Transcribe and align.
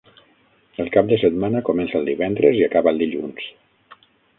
El 0.83 0.89
cap 0.95 1.11
de 1.11 1.21
setmana 1.25 1.63
comença 1.69 2.01
el 2.03 2.11
divendres 2.13 2.59
i 2.63 2.67
acaba 2.71 2.97
el 2.97 3.05
dilluns. 3.05 3.51